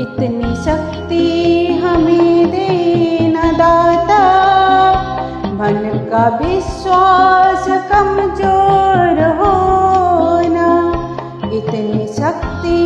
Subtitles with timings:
[0.00, 1.24] इतनी शक्ति
[1.82, 2.85] हमें दे
[6.16, 9.50] का विश्वास कमज़ोर हो
[10.38, 10.68] होना,
[11.56, 12.78] इतनी शक्ति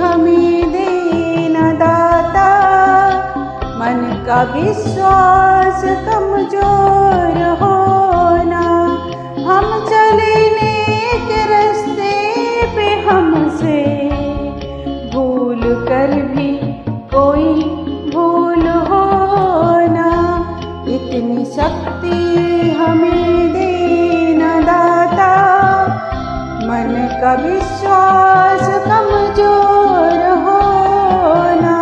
[0.00, 2.50] हमें देना दाता।
[3.78, 8.62] मन का विश्वास कमज़ोर हो होना,
[9.48, 10.36] हम चले
[11.26, 12.12] के रास्ते
[12.76, 13.80] पे हमसे
[15.14, 16.52] भूल कर भी
[17.14, 17.52] कोई
[18.12, 20.10] भूल होना,
[20.88, 22.43] इतनी शक्ति
[22.84, 25.28] हमें देना दाता
[26.62, 26.90] मन
[27.20, 31.76] का विश्वास कमज़ोर होना।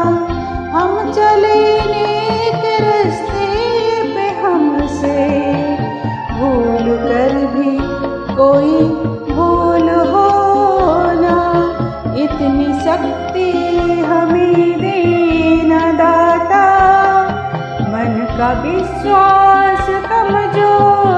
[0.75, 3.49] हम चले नेक रास्ते
[4.15, 5.19] पे हमसे।
[6.31, 7.77] भूल कर भी
[8.37, 8.75] कोई
[9.35, 11.37] भूल होना।
[12.17, 13.51] इतनी शक्ति
[14.03, 16.65] हमें देना दाता
[17.93, 19.89] मन का विश्वास
[20.75, 21.12] Oh.